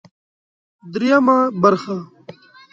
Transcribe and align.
درېيمه 0.91 1.37
برخه 1.61 1.97